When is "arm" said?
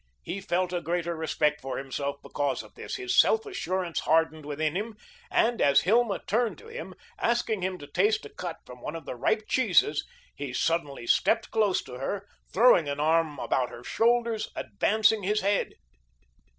12.99-13.37